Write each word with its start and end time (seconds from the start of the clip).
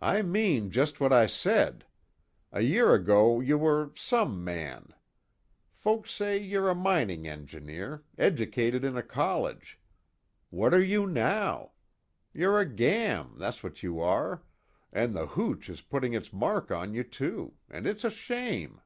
"I 0.00 0.22
mean 0.22 0.70
just 0.70 1.00
what 1.00 1.12
I 1.12 1.26
said. 1.26 1.84
A 2.52 2.60
year 2.60 2.94
ago 2.94 3.40
you 3.40 3.58
were 3.58 3.90
some 3.96 4.44
man. 4.44 4.90
Folks 5.74 6.12
say 6.12 6.38
you're 6.38 6.68
a 6.70 6.74
mining 6.76 7.26
engineer 7.26 8.04
educated 8.16 8.84
in 8.84 8.96
a 8.96 9.02
college. 9.02 9.80
What 10.50 10.72
are 10.72 10.84
you 10.84 11.04
now? 11.04 11.72
You're 12.32 12.60
a 12.60 12.64
gam., 12.64 13.34
that's 13.38 13.64
what 13.64 13.82
you 13.82 13.98
are, 14.00 14.44
and 14.92 15.16
the 15.16 15.26
hooch 15.26 15.68
is 15.68 15.80
putting 15.80 16.12
its 16.12 16.32
mark 16.32 16.70
on 16.70 16.94
you, 16.94 17.02
too 17.02 17.54
and 17.68 17.88
it's 17.88 18.04
a 18.04 18.10
shame." 18.10 18.80